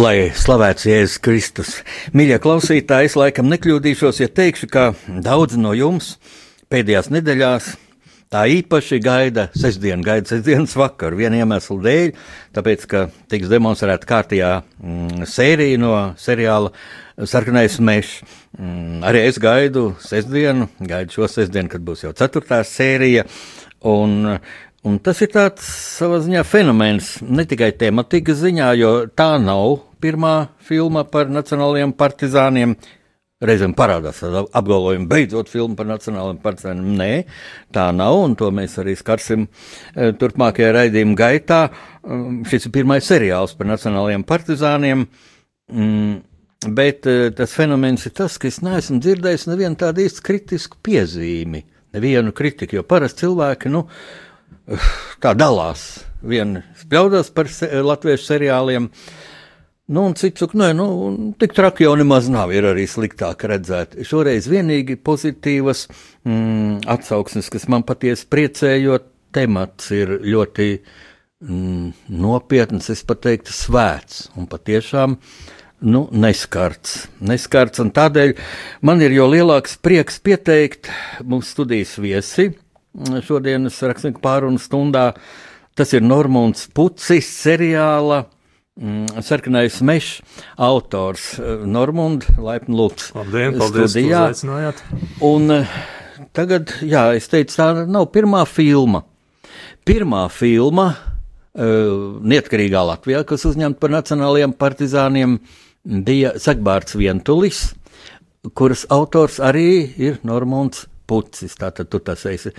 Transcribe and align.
Lai 0.00 0.30
slavēts 0.32 0.86
Jēzus 0.88 1.18
Kristus. 1.20 1.70
Mīļie 2.16 2.38
klausītāji, 2.40 3.10
es 3.10 3.16
laikam 3.20 3.50
nekļūdīšos, 3.50 4.22
ja 4.22 4.30
teikšu, 4.32 4.68
ka 4.72 4.84
daudzi 5.26 5.58
no 5.60 5.74
jums 5.76 6.14
pēdējās 6.72 7.10
nedēļās 7.12 7.66
tā 8.32 8.46
īpaši 8.48 9.00
gaida 9.04 9.44
sestdienu, 9.52 10.00
gaida 10.06 10.30
sestdienas 10.30 10.72
vakaru 10.80 11.18
viena 11.20 11.42
iemesla 11.42 11.76
dēļ, 11.84 12.14
tāpēc, 12.56 12.86
ka 12.88 13.02
tiks 13.28 13.52
demonstrēta 13.52 14.08
kārtījā 14.08 14.50
mm, 14.62 15.28
sērija 15.28 15.82
no 15.82 15.92
seriāla 16.22 16.72
Sarkanais 17.20 17.76
mežs. 17.84 18.22
Mm, 18.56 19.02
arī 19.04 19.26
es 19.28 19.42
gaidu 19.42 19.90
sestdienu, 20.00 20.70
gaidu 20.80 21.18
šo 21.18 21.28
sestdienu, 21.28 21.68
kad 21.74 21.84
būs 21.84 22.06
jau 22.06 22.16
ceturtā 22.16 22.62
sērija. 22.64 23.28
Un, 23.90 24.38
Un 24.80 24.96
tas 25.04 25.18
ir 25.20 25.28
tāds 25.28 25.66
savā 25.98 26.22
ziņā 26.24 26.40
fenomens, 26.48 27.18
ne 27.20 27.44
tikai 27.44 27.68
tematikas 27.76 28.38
ziņā, 28.40 28.70
jo 28.80 28.92
tā 29.12 29.34
nav 29.36 29.74
pirmā 30.00 30.54
filma 30.64 31.02
par 31.04 31.28
nacionālajiem 31.28 31.92
partizāniem. 31.98 32.72
Reizēm 33.44 33.72
parādās 33.72 34.18
apgalvojumi, 34.24 35.06
beidzot, 35.08 35.48
filma 35.52 35.76
par 35.76 35.88
nacionālajiem 35.88 36.40
partizāniem. 36.42 36.88
Nē, 36.96 37.12
tā 37.72 37.86
nav, 37.96 38.18
un 38.24 38.36
to 38.36 38.50
mēs 38.52 38.76
arī 38.80 38.92
skarsim 38.96 39.46
e, 39.46 40.10
turpmākajā 40.20 40.72
raidījuma 40.76 41.16
gaitā. 41.16 41.60
Um, 42.04 42.42
šis 42.48 42.68
ir 42.68 42.74
pirmais 42.74 43.08
seriāls 43.08 43.56
par 43.56 43.68
nacionālajiem 43.68 44.24
partizāniem. 44.28 45.06
Mm, 45.72 46.18
bet 46.76 47.08
e, 47.08 47.18
tas 47.36 47.56
fenomens 47.56 48.04
ir 48.08 48.16
tas, 48.16 48.36
ka 48.40 48.48
es 48.48 48.60
neesmu 48.64 49.00
dzirdējis 49.00 49.48
nevienu 49.48 49.80
tādu 49.80 50.04
īstu 50.04 50.24
kritisku 50.24 50.80
piezīmi, 50.84 51.64
nevienu 51.96 52.36
kritiku, 52.36 52.76
jo 52.76 52.84
parasti 52.84 53.24
cilvēki, 53.24 53.72
nu, 53.72 53.86
tā 55.22 55.34
dalās. 55.38 56.04
Viena 56.20 56.62
spļaudās 56.76 57.32
par 57.32 57.48
se 57.48 57.68
latviešu 57.80 58.26
seriāliem, 58.26 58.88
nu, 59.90 60.02
un 60.04 60.16
cits 60.18 60.42
saka, 60.42 60.58
nē, 60.60 60.72
nu, 60.76 60.88
tik 61.40 61.54
traki 61.56 61.86
jau 61.86 61.94
nemaz 61.98 62.28
nav, 62.32 62.52
ir 62.54 62.68
arī 62.70 62.84
sliktāk 62.90 63.46
redzēt. 63.48 63.96
Šoreiz 64.06 64.48
vienīgi 64.50 64.98
pozitīvas 65.00 65.86
mm, 66.28 66.82
atsauksmes, 66.92 67.48
kas 67.52 67.66
man 67.72 67.86
patiesi 67.88 68.28
priecē, 68.30 68.74
jo 68.82 69.00
temats 69.34 69.90
ir 69.96 70.18
ļoti 70.26 70.68
mm, 70.76 72.12
nopietns, 72.20 72.90
es 72.92 73.02
pat 73.06 73.24
teiktu, 73.26 73.54
svēts 73.56 74.28
un 74.36 74.50
patiešām. 74.50 75.16
Nu, 75.80 76.02
neskarts, 76.12 77.06
neskarts, 77.24 77.80
un 77.80 77.88
tādēļ 77.96 78.34
man 78.84 79.00
ir 79.00 79.14
jo 79.16 79.24
lielāks 79.32 79.78
prieks 79.80 80.18
pieteikt 80.20 80.90
mūsu 81.24 81.54
studijas 81.54 81.94
viesi, 81.96 82.50
šodienas 83.24 83.78
rakstnieku 83.86 84.22
pārunu 84.22 84.60
stundā. 84.60 85.12
Tas 85.78 85.94
ir 85.94 86.02
Normons 86.04 86.66
Pucis 86.74 87.28
seriāla 87.30 88.24
mm, 88.80 89.22
Sarkanais 89.24 89.78
mežs 89.86 90.18
autors 90.58 91.32
Normund 91.64 92.26
Laipni 92.38 92.76
Lūks. 92.76 93.12
Labdien, 93.16 93.56
paldies, 93.60 93.94
studijā. 93.94 94.74
Un 95.24 95.54
eh, 95.60 95.78
tagad, 96.36 96.74
jā, 96.82 97.06
es 97.16 97.30
teicu, 97.30 97.56
tā 97.56 97.70
nav 97.86 98.10
pirmā 98.14 98.42
filma. 98.50 99.04
Pirmā 99.86 100.26
filma 100.28 100.90
uh, 100.92 102.20
Neatkarīgā 102.20 102.82
Latvijā, 102.84 103.22
kas 103.26 103.46
uzņemta 103.48 103.80
par 103.80 103.94
nacionālajiem 103.94 104.52
partizāniem, 104.60 105.38
bija 105.80 106.34
Sagbārds 106.36 106.98
Vientulis, 107.00 107.70
kuras 108.52 108.84
autors 108.92 109.38
arī 109.40 109.88
ir 109.96 110.20
Normons 110.26 110.84
pucis. 111.10 111.56
Tātad 111.58 111.90
tu 111.90 112.00
tas 112.04 112.22
esi. 112.30 112.54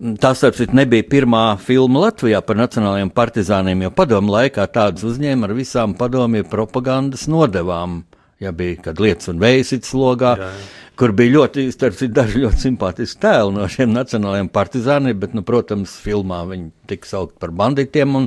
Tā, 0.00 0.30
starp 0.32 0.56
citu, 0.56 0.72
nebija 0.78 1.04
pirmā 1.04 1.42
filma 1.60 2.06
Latvijā 2.06 2.38
par 2.40 2.56
nacionālajiem 2.56 3.10
partizāniem, 3.12 3.82
jo 3.84 3.90
padomu 3.92 4.32
laikā 4.32 4.64
tādas 4.72 5.04
uzņēma 5.04 5.50
ar 5.50 5.56
visām 5.58 5.92
padomju 5.98 6.46
propagandas 6.48 7.26
nodevām. 7.28 8.04
Ja 8.40 8.54
bija 8.56 8.78
kad 8.86 9.02
lietas 9.04 9.28
un 9.28 9.42
veisits 9.42 9.92
logā, 9.92 10.30
jā, 10.40 10.46
jā 10.48 10.80
kur 11.00 11.14
bija 11.16 11.32
ļoti, 11.38 11.64
starp 11.72 11.96
citu, 11.96 12.12
daži 12.18 12.42
ļoti 12.42 12.60
simpātiski 12.66 13.22
tēli 13.22 13.54
no 13.56 13.64
šiem 13.72 13.94
nacionālajiem 13.94 14.50
partizāniem, 14.52 15.16
bet, 15.20 15.32
nu, 15.36 15.42
protams, 15.46 15.94
filmā 16.04 16.42
viņi 16.50 16.68
tika 16.90 17.08
saukt 17.08 17.38
par 17.40 17.54
banditiem, 17.56 18.16
un, 18.18 18.26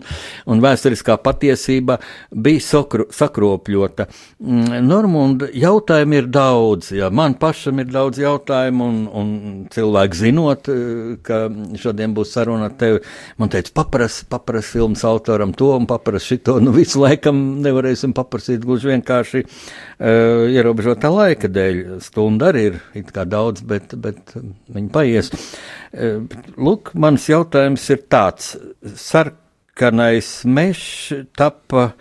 un 0.49 0.63
vēsturiskā 0.63 1.19
patiesība 1.21 1.99
bija 2.33 2.63
sakru, 2.63 3.05
sakropļota. 3.13 4.07
Mm, 4.41 4.79
Normunda 4.87 5.49
jautājumi 5.53 6.21
ir 6.21 6.29
daudz, 6.33 6.89
ja 6.97 7.11
man 7.13 7.37
pašam 7.41 7.83
ir 7.83 7.91
daudz 7.93 8.21
jautājumu, 8.23 8.89
un, 8.89 9.03
un 9.21 9.29
cilvēki 9.73 10.21
zinot, 10.23 10.71
eh, 10.73 11.13
ka 11.25 11.43
šodien 11.79 12.15
būs 12.17 12.33
saruna 12.33 12.71
ar 12.71 12.77
tevi, 12.79 13.03
man 13.37 13.53
teica, 13.53 13.75
papras, 13.83 14.23
papras 14.29 14.71
filmas 14.73 15.05
autoram 15.05 15.53
to 15.53 15.73
un 15.77 15.85
papras 15.89 16.25
šito, 16.25 16.57
nu, 16.63 16.73
visu 16.73 17.03
laikam 17.03 17.43
nevarēsim 17.61 18.15
paprasīt 18.17 18.65
gluži 18.65 18.95
vienkārši 18.95 19.45
uh, 19.45 19.92
ierobežotā 20.03 21.11
laika 21.13 21.49
dēļ. 21.51 21.77
Stunda 22.03 22.51
arī 22.51 22.65
ir 22.71 22.79
daudz, 23.29 23.63
bet, 23.67 23.95
bet 23.95 24.33
viņi 24.35 24.89
paies. 24.93 25.31
E, 25.93 26.15
lūk, 26.57 26.91
mans 26.99 27.29
jautājums 27.29 27.85
ir 27.93 28.03
tāds. 28.11 28.55
Sarkanais 28.99 30.41
mežs 30.43 31.13
tapa 31.37 31.93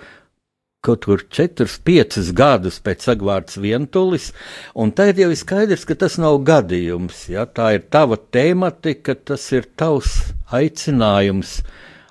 kaut 0.83 1.07
kur 1.07 1.23
4-5 1.31 2.33
gadus 2.35 2.81
pēc 2.83 3.05
sagvārds 3.07 3.61
vientulis, 3.63 4.33
un 4.75 4.91
jau 5.23 5.29
ir 5.31 5.39
skaidrs, 5.39 5.87
ka 5.87 5.95
tas 5.95 6.19
nav 6.19 6.41
gadījums. 6.49 7.29
Ja? 7.31 7.47
Tā 7.47 7.77
ir 7.77 7.87
tava 7.87 8.19
tematika, 8.19 9.15
tas 9.15 9.47
ir 9.55 9.71
tavs 9.79 10.35
aicinājums 10.51 11.61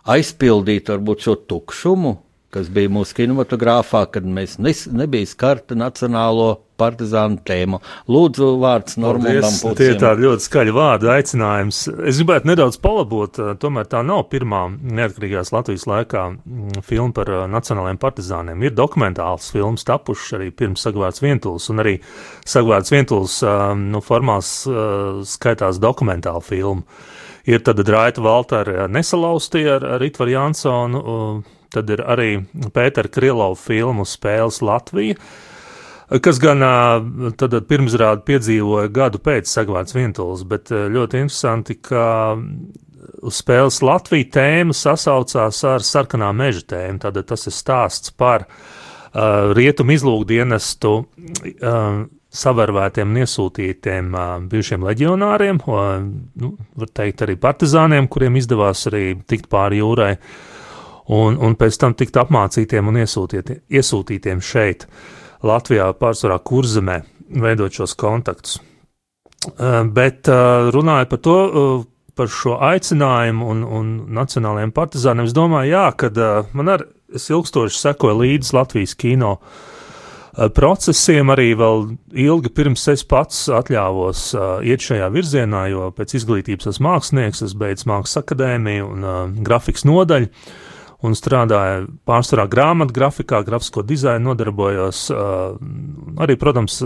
aizpildīt 0.08 0.88
varbūt 0.90 1.28
šo 1.28 1.36
tukšumu, 1.52 2.16
kas 2.52 2.70
bija 2.74 2.92
mūsu 2.92 3.16
kinematogrāfā, 3.22 4.06
kad 4.12 4.28
mēs 4.28 4.58
nes, 4.62 4.86
nebija 4.92 5.30
skarta 5.30 5.78
nacionālo 5.80 6.58
partizānu 6.82 7.42
tēmu. 7.46 7.80
Lūdzu, 8.12 8.48
vārds 8.62 8.98
Normandam 9.02 9.54
Pucim. 9.54 9.78
Tie 9.78 9.92
ir 9.94 10.00
tādi 10.02 10.26
ļoti 10.26 10.48
skaļi 10.48 10.74
vārdi, 10.76 11.10
aicinājums. 11.14 11.84
Es 12.10 12.20
gribētu 12.22 12.50
nedaudz 12.50 12.80
palabot, 12.82 13.38
eh, 13.38 13.54
tomēr 13.62 13.90
tā 13.92 14.02
nav 14.06 14.26
pirmā 14.32 14.64
neatkarīgās 14.82 15.54
Latvijas 15.54 15.88
laikā 15.90 16.26
mm, 16.32 16.82
filma 16.88 17.16
par 17.18 17.32
eh, 17.32 17.46
nacionālajiem 17.52 18.02
partizāniem. 18.02 18.66
Ir 18.66 18.76
dokumentāls 18.78 19.52
filmas 19.54 19.86
tapušas 19.88 20.40
arī 20.40 20.52
pirms 20.56 20.86
Sagvārds 20.88 21.24
Vientuls, 21.24 21.70
un 21.74 21.86
arī 21.86 21.98
Sagvārds 22.48 22.94
Vientuls 22.94 23.40
eh, 23.46 23.66
nu, 23.78 24.02
formās 24.06 24.52
skaitās 25.28 25.80
dokumentāla 25.82 26.42
filma. 26.44 26.84
Ir 27.50 27.62
tad 27.66 27.80
Raita 27.88 28.22
Valtera 28.22 28.86
nesalaustie 28.92 29.66
ar, 29.78 29.86
ar 29.96 30.04
Itvaru 30.06 30.34
Jansonu, 30.36 31.02
tad 31.74 31.90
ir 31.94 32.04
arī 32.04 32.30
Pētera 32.76 33.12
Krilovs 33.12 33.64
filmu 33.68 34.06
Spēles 34.08 34.62
Latvija 34.66 35.18
kas 36.20 36.42
gan 36.44 36.60
tad 37.40 37.54
pirmsrādi 37.70 38.26
piedzīvoja 38.28 38.90
gadu 38.92 39.22
pēc 39.24 39.48
Sagvārds 39.48 39.96
Vientuls, 39.96 40.42
bet 40.44 40.68
ļoti 40.68 41.22
interesanti, 41.24 41.78
ka 41.80 42.36
uz 43.22 43.42
spēles 43.42 43.82
Latvija 43.86 44.30
tēma 44.38 44.76
sasaucās 44.76 45.62
ar 45.68 45.86
sarkanā 45.86 46.32
meža 46.36 46.64
tēmu. 46.74 47.02
Tad 47.04 47.20
tas 47.28 47.48
ir 47.48 47.56
stāsts 47.56 48.14
par 48.18 48.48
uh, 48.48 49.52
rietumu 49.56 49.96
izlūkdienestu 49.96 50.94
uh, 50.98 52.02
savērvētiem 52.42 53.12
un 53.12 53.22
iesūtītiem 53.24 54.14
uh, 54.16 54.30
bijušiem 54.52 54.86
leģionāriem, 54.88 55.62
uh, 55.68 55.92
nu, 56.44 56.54
var 56.80 56.94
teikt 57.02 57.26
arī 57.26 57.38
partizāniem, 57.42 58.08
kuriem 58.12 58.40
izdevās 58.40 58.86
arī 58.92 59.06
tikt 59.28 59.50
pāri 59.52 59.82
jūrai, 59.82 60.14
un, 61.08 61.38
un 61.38 61.56
pēc 61.60 61.80
tam 61.82 61.96
tikt 61.98 62.20
apmācītiem 62.22 62.92
un 62.92 63.02
iesūtītiem 63.02 64.44
šeit. 64.44 64.88
Latvijā, 65.42 65.88
pārsvarā 65.98 66.38
kurzemē, 66.46 67.00
veidot 67.42 67.74
šos 67.74 67.96
kontaktus. 67.98 68.60
Eh, 69.42 69.84
bet 69.90 70.30
eh, 70.30 70.70
runājot 70.74 71.10
par 71.10 71.20
to, 71.26 71.38
eh, 71.48 71.84
par 72.16 72.30
šo 72.30 72.60
aicinājumu 72.62 73.48
un, 73.50 73.64
un 73.66 73.92
nacionālajiem 74.14 74.74
partizāniem, 74.76 75.26
es 75.26 75.34
domāju, 75.34 75.72
jā, 75.72 75.86
kad 75.98 76.18
man 76.54 76.70
arī 76.76 76.86
es 77.16 77.26
ilgstoši 77.32 77.80
sekoju 77.80 78.20
līdzi 78.20 78.54
Latvijas 78.56 78.94
kino 79.00 79.38
procesiem 80.56 81.32
arī 81.34 81.50
vēl 81.60 81.82
ilgi 82.24 82.52
pirms 82.56 82.86
es 82.92 83.02
pats 83.04 83.50
atļāvos 83.52 84.22
uh, 84.38 84.44
iet 84.64 84.84
šajā 84.86 85.10
virzienā, 85.12 85.66
jo 85.74 85.90
pēc 85.96 86.14
izglītības 86.22 86.70
esmu 86.72 86.88
mākslinieks, 86.88 87.42
es 87.44 87.56
beidzu 87.60 87.90
mākslas 87.92 88.22
akadēmiju 88.22 88.88
un 88.94 89.04
uh, 89.04 89.18
grafikas 89.44 89.84
nodaļu. 89.90 90.30
Un 91.02 91.16
strādāju 91.18 91.88
pārsvarā 92.06 92.46
grāmatu 92.52 92.94
grafikā, 92.94 93.40
grafisko 93.48 93.82
dizainu, 93.88 94.32
nodarbojos 94.32 95.08
uh, 95.16 95.56
arī, 96.22 96.36
protams, 96.38 96.78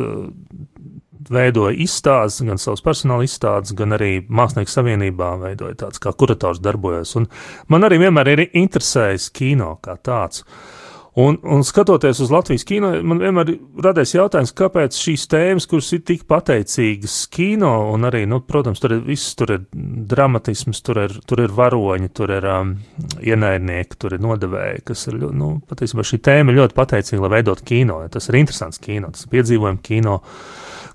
veidoja 1.26 1.74
izstādes, 1.84 2.40
gan 2.46 2.62
savas 2.62 2.84
personāla 2.86 3.26
izstādes, 3.26 3.74
gan 3.76 3.98
arī 3.98 4.20
Mākslinieku 4.30 4.72
savienībā 4.72 5.34
veidoja 5.42 5.82
tāds 5.84 6.00
kā 6.00 6.14
kurators 6.14 6.62
darbojos. 6.64 7.16
Un 7.20 7.28
man 7.74 7.88
arī 7.88 8.00
vienmēr 8.06 8.32
ir 8.36 8.48
interesējis 8.54 9.32
kino 9.36 9.74
kā 9.84 9.98
tāds. 10.00 10.46
Uh, 10.46 10.75
Un, 11.16 11.38
un 11.44 11.64
skatoties 11.64 12.20
uz 12.20 12.32
Latvijas 12.32 12.66
kino, 12.68 12.90
man 13.08 13.22
vienmēr 13.24 13.54
radies 13.86 14.12
jautājums, 14.18 14.52
kāpēc 14.52 14.98
šīs 15.00 15.24
tēmas, 15.32 15.68
kuras 15.72 15.94
ir 15.96 16.02
tik 16.04 16.26
pateicīgas 16.28 17.16
kino, 17.32 17.72
un 17.94 18.04
arī, 18.10 18.26
nu, 18.28 18.42
protams, 18.44 18.82
tur 18.84 18.98
ir 18.98 19.06
viss, 19.06 19.32
tur 19.40 19.54
ir 19.56 19.64
dramatisms, 20.12 20.84
tur 20.84 21.00
ir, 21.06 21.16
tur 21.24 21.46
ir 21.46 21.56
varoņi, 21.56 22.12
tur 22.20 22.36
ir 22.36 22.50
um, 22.52 22.76
ienaidnieki, 23.24 23.96
tur 24.02 24.18
ir 24.18 24.26
nodevēji, 24.28 24.84
kas 24.92 25.08
ir, 25.08 25.22
nu, 25.32 25.54
patiesībā 25.72 26.04
šī 26.04 26.20
tēma 26.28 26.52
ir 26.52 26.60
ļoti 26.60 26.80
pateicīga, 26.84 27.24
lai 27.24 27.34
veidot 27.38 27.64
kino, 27.64 28.02
ja 28.04 28.12
tas 28.12 28.28
ir 28.28 28.42
interesants 28.44 28.84
kino, 28.84 29.16
tas 29.16 29.24
ir 29.24 29.36
piedzīvojumi 29.38 29.86
kino. 29.88 30.20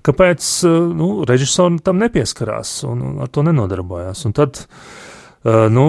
Kāpēc, 0.05 0.51
uh, 0.69 0.83
nu, 1.01 1.15
režisori 1.25 1.81
tam 1.81 1.97
nepieskarās 2.01 2.83
un, 2.85 3.01
un 3.09 3.23
ar 3.25 3.33
to 3.33 3.41
nenodarbojās? 3.49 4.27
Un 4.29 4.37
tad, 4.37 4.67
Uh, 4.71 5.10
nu, 5.41 5.85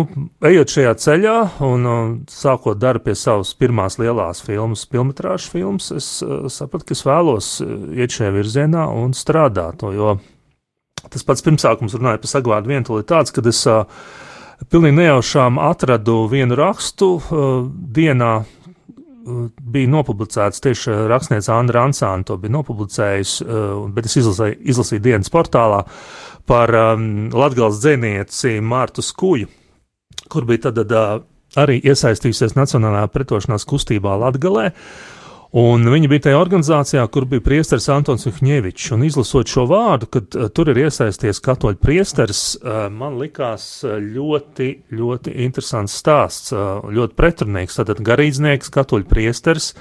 ejot 0.49 0.73
šajā 0.73 0.93
ceļā 0.97 1.35
un 1.67 1.89
uh, 1.89 1.97
sākot 2.33 2.79
darbu 2.81 3.11
pie 3.11 3.15
savas 3.21 3.51
pirmās 3.53 3.99
lielās 4.01 4.41
filmas, 4.47 4.87
filmas 4.89 5.51
filmas, 5.53 5.91
es 5.93 6.07
uh, 6.25 6.47
sapratu, 6.49 6.89
ka 6.89 6.97
es 6.97 7.05
vēlos 7.05 7.51
iet 7.93 8.17
šajā 8.17 8.33
virzienā 8.33 8.87
un 8.97 9.13
strādāt. 9.13 9.85
Jo 9.93 10.17
tas 11.13 11.27
pats 11.29 11.45
pirmsākums 11.45 11.99
runāja 11.99 12.23
par 12.23 12.33
saglabātu 12.33 12.73
vientuli 12.73 13.05
tāds, 13.05 13.35
kad 13.35 13.45
es 13.51 13.61
pilnīgi 14.73 15.01
nejaušām 15.03 15.61
atradu 15.61 16.23
vienu 16.33 16.57
rakstu 16.57 17.13
dienā. 17.93 18.33
Bija 19.23 19.91
nopublicēts 19.91 20.63
tieši 20.63 20.95
rakstniece 21.11 21.53
Anna 21.55 21.75
Ransāna, 21.77 22.25
to 22.27 22.39
bija 22.43 22.57
nopublicējusi, 22.57 23.45
bet 23.95 24.09
es 24.09 24.17
izlasīju, 24.19 24.57
izlasīju 24.73 25.03
dienas 25.05 25.31
portālā. 25.31 25.83
Uh, 25.83 26.32
par 26.49 26.73
um, 26.75 27.31
Latgales 27.35 27.81
dzēnieci 27.83 28.59
Mārtu 28.65 29.05
Skuju, 29.05 29.49
kur 30.33 30.47
bija 30.49 30.69
tad, 30.71 30.83
uh, 30.91 31.23
arī 31.61 31.79
iesaistījusies 31.85 32.57
Nacionālajā 32.59 33.11
pretošanās 33.13 33.67
kustībā 33.69 34.17
Latgalē. 34.21 34.71
Un 35.61 35.85
viņa 35.85 36.09
bija 36.09 36.23
tajā 36.25 36.37
organizācijā, 36.41 37.03
kur 37.13 37.27
bija 37.29 37.45
priesteris 37.45 37.91
Antons 37.93 38.25
Uhņevičs. 38.31 38.87
Un 38.97 39.03
izlasot 39.05 39.51
šo 39.53 39.67
vārdu, 39.69 40.09
kad 40.17 40.39
uh, 40.39 40.49
tur 40.49 40.73
ir 40.73 40.81
iesaisties 40.87 41.43
katoļu 41.45 41.77
priesteris, 41.83 42.43
uh, 42.57 42.87
man 42.89 43.19
likās 43.21 43.67
uh, 43.85 43.99
ļoti, 44.01 44.71
ļoti 44.97 45.37
interesants 45.45 45.99
stāsts, 46.01 46.55
uh, 46.57 46.81
ļoti 46.89 47.19
pretrunīgs. 47.21 47.77
Tātad 47.83 48.01
garīdznieks, 48.01 48.73
katoļu 48.73 49.09
priesteris 49.13 49.75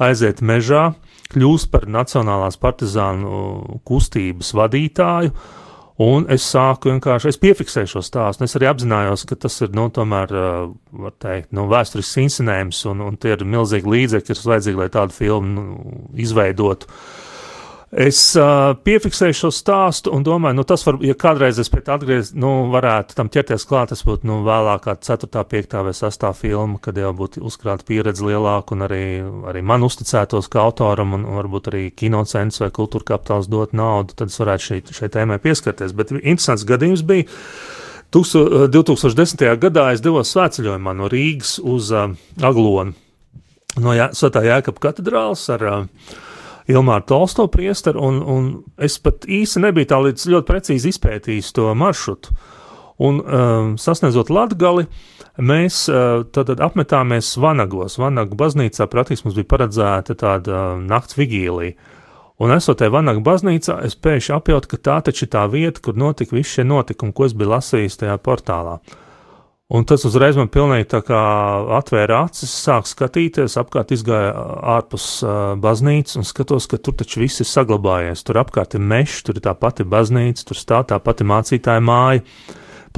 aiziet 0.00 0.40
mežā, 0.40 0.94
kļūst 1.34 1.68
par 1.70 1.84
Nacionālās 1.84 2.56
partizānu 2.58 3.80
kustības 3.84 4.54
vadītāju, 4.56 5.34
uh, 5.36 5.59
Un 6.00 6.24
es 6.32 6.46
sāku 6.48 6.88
vienkārši, 6.88 7.28
es 7.28 7.38
piefiksēju 7.40 7.90
šo 7.92 8.00
stāstu. 8.04 8.46
Es 8.46 8.56
arī 8.56 8.70
apzinājos, 8.70 9.26
ka 9.28 9.36
tas 9.36 9.58
ir, 9.60 9.72
nu, 9.76 9.90
tomēr, 9.92 10.32
var 11.04 11.16
teikt, 11.20 11.50
nu, 11.56 11.66
vēsturisks 11.68 12.22
incinējums, 12.22 12.84
un, 12.88 13.02
un 13.04 13.18
tie 13.20 13.34
ir 13.36 13.44
milzīgi 13.44 13.90
līdzekļi, 13.96 14.32
kas 14.32 14.48
vajadzīgi, 14.48 14.80
lai 14.80 14.88
tādu 14.94 15.16
filmu 15.18 15.50
nu, 15.58 15.66
izveidotu. 16.24 16.88
Uh, 16.88 17.20
Es 17.90 18.18
uh, 18.38 18.70
piefiksēju 18.86 19.34
šo 19.34 19.48
stāstu 19.50 20.12
un 20.14 20.22
domāju, 20.22 20.54
nu, 20.60 20.62
tas 20.62 20.84
var, 20.86 21.00
ja 21.02 21.16
kādreiz 21.18 21.56
es 21.58 21.66
pēc 21.72 21.88
tam 21.88 21.96
atgrieztos, 21.98 22.36
nu, 22.38 22.50
varētu 22.70 23.16
tam 23.18 23.26
ķerties 23.34 23.66
klāt. 23.66 23.90
Tas 23.90 24.04
būtu 24.06 24.28
nu, 24.30 24.36
vēlāk, 24.46 24.84
kā 24.84 24.94
4, 24.94 25.26
5 25.50 25.74
vai 25.88 25.94
6 25.98 26.26
filma, 26.38 26.78
kad 26.84 27.00
jau 27.02 27.10
būtu 27.18 27.42
uzkrāta 27.42 27.82
pieredze 27.88 28.22
lielāka 28.22 28.76
un 28.76 28.86
arī, 28.86 29.02
arī 29.50 29.64
man 29.66 29.82
uzticētos 29.88 30.46
kā 30.52 30.62
autoram, 30.62 31.18
un, 31.18 31.26
un 31.26 31.40
varbūt 31.40 31.72
arī 31.72 31.82
kinocents 31.90 32.62
vai 32.62 32.70
kultūra 32.78 33.08
kapitāls 33.10 33.50
dot 33.50 33.74
naudu. 33.74 34.14
Tad 34.14 34.30
es 34.30 34.38
varētu 34.38 34.68
šai, 34.68 34.80
šai 35.00 35.10
tēmai 35.18 35.42
pieskarties. 35.42 35.96
Bet 35.98 36.14
interesants 36.14 36.68
gadījums 36.70 37.02
bija. 37.02 37.26
2010. 38.14 39.46
gadā 39.62 39.90
es 39.94 40.02
devos 40.02 40.30
svētceļojumā 40.30 40.94
no 40.98 41.10
Rīgas 41.10 41.58
uz 41.58 41.90
uh, 41.94 42.10
Aglonu, 42.42 42.94
no 43.82 44.00
Svētā 44.14 44.46
Jēkabas 44.46 44.82
katedrāles 44.82 45.46
ar 45.54 45.66
uh, 45.66 45.84
Ilmāra 46.68 47.04
Tolsto 47.06 47.46
priesteru, 47.50 48.02
un, 48.04 48.20
un 48.20 48.48
es 48.78 48.98
pat 49.02 49.24
īsti 49.24 49.62
nebiju 49.64 49.90
tā 49.90 50.00
līdz 50.04 50.26
ļoti 50.34 50.48
precīzi 50.48 50.92
izpētījis 50.92 51.52
to 51.56 51.70
maršrutu. 51.78 52.34
Un 53.00 53.20
um, 53.24 53.70
sasniedzot 53.80 54.28
Latgali, 54.28 54.84
mēs 55.40 55.86
uh, 55.88 56.26
tad 56.36 56.52
apmetāmies 56.60 57.32
Vanagos. 57.40 57.96
Vanagu 58.00 58.36
baznīcā 58.36 58.84
praktiski 58.92 59.26
mums 59.26 59.38
bija 59.38 59.48
paredzēta 59.54 60.18
tāda 60.20 60.56
uh, 60.74 60.82
nakts 60.84 61.16
vigīlija. 61.16 61.78
Un 62.40 62.52
esot 62.52 62.80
tajā 62.80 62.92
Vanagu 62.92 63.24
baznīcā, 63.24 63.78
es 63.88 63.96
pēkšņi 63.96 64.36
apjautu, 64.36 64.74
ka 64.74 64.80
tā 64.84 64.98
taču 65.08 65.24
ir 65.24 65.32
tā 65.32 65.46
vieta, 65.52 65.80
kur 65.84 65.96
notika 65.96 66.36
visi 66.36 66.58
šie 66.58 66.68
notikumi, 66.68 67.16
ko 67.16 67.28
es 67.28 67.36
biju 67.36 67.54
lasījis 67.54 68.02
tajā 68.04 68.20
portālā. 68.20 68.78
Uh, 68.80 69.09
Un 69.70 69.84
tas 69.86 70.02
uzreiz 70.02 70.34
man 70.34 70.48
pilnīgi 70.50 70.98
atvēra 70.98 72.24
acis, 72.24 72.50
sāk 72.64 72.88
skatīties, 72.90 73.54
apkārt 73.60 73.92
izgāja 73.94 74.32
ārpus 74.72 75.04
uh, 75.22 75.52
baznīcas 75.62 76.18
un 76.18 76.26
skatos, 76.26 76.66
ka 76.66 76.80
tur 76.82 76.96
taču 76.98 77.22
viss 77.22 77.44
ir 77.44 77.46
saglabājies. 77.46 78.24
Tur 78.26 78.40
apkārt 78.42 78.74
ir 78.74 78.82
mežs, 78.82 79.20
tur 79.22 79.38
ir 79.38 79.44
tā 79.44 79.54
pati 79.54 79.86
baznīca, 79.86 80.48
tur 80.48 80.58
stāv 80.58 80.88
tā 80.90 80.98
pati 80.98 81.28
mācītāja 81.30 81.84
māja, 81.86 82.24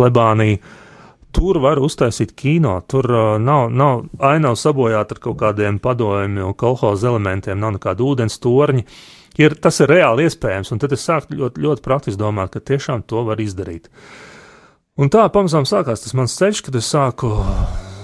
plebānija. 0.01 0.63
Tur 1.37 1.61
var 1.61 1.81
uztaisīt 1.81 2.33
kino, 2.41 2.79
tur 2.89 3.11
uh, 3.13 3.37
nav, 3.37 3.69
nav 3.69 4.07
ainava 4.33 4.57
sabojāta 4.57 5.19
ar 5.19 5.23
kaut 5.29 5.43
kādiem 5.45 5.77
padomju 5.77 6.57
kolhoza 6.57 7.13
elementiem, 7.13 7.61
nav 7.61 7.77
nekāda 7.77 8.09
ūdens 8.09 8.41
torņa. 8.41 8.89
Ir, 9.45 9.61
tas 9.61 9.85
ir 9.85 9.93
reāli 9.93 10.25
iespējams, 10.25 10.73
un 10.73 10.81
tad 10.81 10.97
es 10.97 11.05
sāku 11.05 11.37
ļoti, 11.37 11.69
ļoti 11.69 11.85
praktiski 11.85 12.21
domāt, 12.21 12.57
ka 12.57 12.65
tiešām 12.65 13.05
to 13.05 13.29
var 13.29 13.45
izdarīt. 13.45 13.93
Uh, 13.93 14.32
Un 15.01 15.09
tā 15.09 15.23
pamazām 15.33 15.65
sākās 15.65 16.03
tas 16.05 16.13
mans 16.13 16.35
ceļš, 16.37 16.59
kad 16.67 16.75
es 16.77 16.91
sāku, 16.93 17.31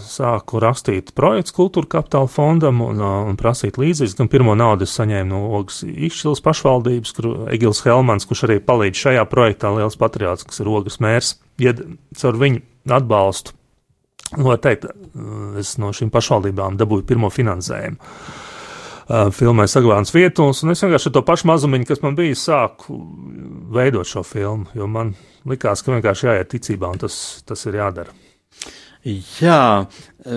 sāku 0.08 0.60
rakstīt 0.64 1.10
projekts 1.16 1.52
kultūra 1.52 1.90
kapitāla 1.98 2.30
fondam 2.32 2.80
un, 2.80 3.02
un 3.28 3.36
prasīt 3.36 3.76
līdzekļus. 3.76 4.16
Gan 4.16 4.30
pirmo 4.32 4.54
naudu 4.56 4.88
es 4.88 4.94
saņēmu 4.96 5.28
no 5.28 5.42
Ogas 5.58 5.82
izšķilas 5.84 6.40
pašvaldības, 6.46 7.12
kur 7.18 7.28
Egils 7.52 7.82
Helmans, 7.84 8.24
kurš 8.28 8.46
arī 8.48 8.56
palīdz 8.64 9.04
šajā 9.04 9.26
projektā, 9.28 9.74
liels 9.76 10.00
patriāts, 10.00 10.48
kas 10.48 10.64
ir 10.64 10.72
Ogas 10.72 10.96
mērs, 11.04 11.34
ied 11.60 11.84
caur 12.16 12.40
viņu 12.40 12.64
atbalstu. 12.96 13.52
Nu, 14.38 14.56
teikt, 14.56 14.88
es 15.60 15.76
no 15.80 15.92
šīm 15.92 16.08
pašvaldībām 16.12 16.80
dabūju 16.80 17.04
pirmo 17.08 17.28
finansējumu. 17.32 18.00
Filmai 19.32 19.64
saglabājas 19.68 20.12
vietas, 20.12 20.64
un 20.64 20.72
es 20.72 20.82
vienkārši 20.84 21.08
ar 21.08 21.14
to 21.16 21.22
pašu 21.24 21.48
mazumiņu, 21.48 21.86
kas 21.88 22.02
man 22.04 22.16
bija, 22.16 22.36
sāku 22.36 22.96
veidot 23.72 24.08
šo 24.08 24.24
filmu, 24.24 24.68
jo 24.76 24.88
man 24.88 25.14
likās, 25.50 25.82
ka 25.82 25.94
vienkārši 25.94 26.28
jāiet 26.28 26.50
ticībā, 26.54 26.90
un 26.94 27.02
tas, 27.04 27.18
tas 27.48 27.66
ir 27.68 27.78
jādara. 27.80 28.14
Jā, 29.08 29.86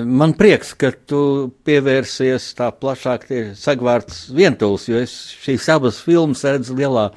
man 0.05 0.35
prieks, 0.37 0.75
ka 0.77 0.91
tu 1.09 1.21
pievērsies 1.65 2.51
tā 2.55 2.69
plašāk 2.71 3.25
sagvārds 3.57 4.27
vientuls, 4.37 4.85
jo 4.87 5.01
es 5.01 5.15
šīs 5.41 5.65
abas 5.73 5.99
filmas 6.05 6.45
redzu 6.45 6.77
lielā 6.77 7.09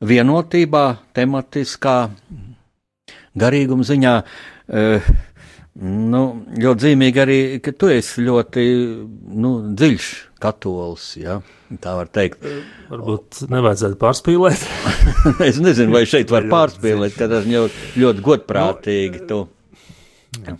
vienotībā, 0.00 0.84
tematiskā, 1.18 1.96
garīguma 3.38 3.86
ziņā. 3.88 4.14
Uh, 4.68 5.10
nu, 5.82 6.22
ļoti 6.58 6.86
zīmīgi 6.86 7.22
arī, 7.22 7.40
ka 7.62 7.74
tu 7.76 7.90
esi 7.92 8.24
ļoti 8.26 8.64
nu, 9.38 9.52
dziļš 9.78 10.08
katolis. 10.42 11.10
Ja? 11.20 11.38
Tā 11.82 11.94
var 11.98 12.10
teikt. 12.12 12.44
Varbūt 12.90 13.42
nevajadzētu 13.52 13.98
pārspīlēt. 14.00 14.64
es 15.48 15.60
nezinu, 15.62 15.94
vai 15.94 16.04
šeit 16.08 16.32
var 16.34 16.48
pārspīlēt, 16.50 17.16
ka 17.18 17.30
tas 17.30 17.48
ļoti, 17.48 17.92
ļoti 18.02 18.24
godprātīgi 18.26 19.24
tu, 19.30 19.42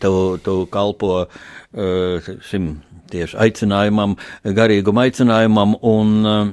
tu, 0.02 0.12
tu 0.44 0.56
kalpo 0.72 1.12
uh, 1.24 2.32
šim 2.50 2.74
tieši 3.08 3.38
aicinājumam, 3.46 4.18
garīgum 4.44 5.04
aicinājumam. 5.04 5.78
Un, 5.82 6.16
uh, 6.24 6.48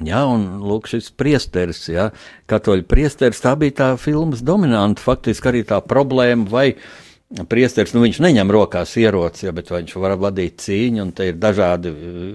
Jā, 0.00 0.22
un 0.24 0.62
lūk, 0.64 0.86
šis 0.88 1.10
priesteris, 1.12 1.82
ja, 1.92 2.06
katoļu 2.48 2.86
priesteris, 2.88 3.42
tā 3.44 3.50
bija 3.60 3.74
tā 3.76 3.88
filmas 4.00 4.40
dominanta, 4.40 5.02
faktiski 5.04 5.50
arī 5.50 5.60
tā 5.68 5.76
problēma, 5.84 6.46
vai 6.48 6.62
uh, 6.72 6.86
Priesteris, 7.30 7.92
nu, 7.94 8.02
neņem 8.02 8.48
rokās 8.50 8.96
ieroci, 8.98 9.44
ja, 9.46 9.52
bet 9.54 9.68
viņš 9.70 9.92
var 10.02 10.16
vadīt 10.18 10.56
cīņu, 10.64 11.04
un 11.04 11.12
te 11.14 11.28
ir 11.30 11.36
dažādi 11.38 11.92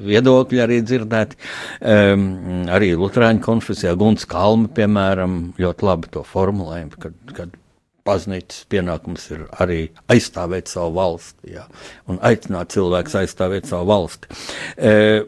viedokļi 0.07 0.61
arī 0.63 0.77
dzirdēti. 0.87 1.35
Um, 1.83 2.23
arī 2.71 2.93
Lutāņu 2.95 3.43
konfesijā 3.43 3.91
Guns 3.99 4.23
Kalma, 4.31 4.71
piemēram, 4.77 5.35
ļoti 5.59 5.87
labi 5.89 6.13
to 6.15 6.23
formulējumu, 6.29 6.95
kad, 7.03 7.19
kad 7.35 7.59
baznīcas 8.07 8.63
pienākums 8.71 9.27
ir 9.35 9.43
arī 9.59 9.81
aizstāvēt 10.15 10.71
savu 10.71 10.95
valsti, 11.01 11.57
jā, 11.57 11.67
un 12.07 12.23
aicināt 12.23 12.71
cilvēkus 12.77 13.19
aizstāvēt 13.25 13.67
savu 13.67 13.91
valsti. 13.91 14.31
Uh, 14.79 15.25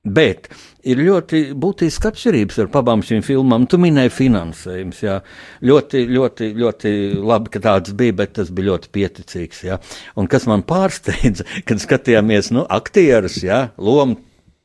Bet 0.00 0.46
ir 0.88 0.96
ļoti 1.04 1.50
būtiski 1.60 2.08
atšķirības 2.08 2.60
ar 2.62 2.68
abām 2.80 3.02
šīm 3.04 3.20
filmām. 3.20 3.66
Tu 3.68 3.76
minēji 3.76 4.12
finansējums, 4.16 5.02
jā. 5.04 5.18
Ļoti, 5.60 6.06
ļoti, 6.08 6.48
ļoti 6.56 6.92
labi, 7.20 7.52
ka 7.52 7.60
tāds 7.66 7.92
bija, 7.98 8.16
bet 8.22 8.32
tas 8.38 8.48
bija 8.48 8.70
ļoti 8.70 8.88
pieticīgs, 8.96 9.60
jā. 9.68 9.76
Un 10.16 10.30
kas 10.32 10.48
man 10.48 10.64
pārsteidza, 10.64 11.44
kad 11.68 11.84
skatījāmies, 11.84 12.48
nu, 12.56 12.64
aktierus, 12.64 13.42
jā, 13.44 13.66
lomu 13.76 14.16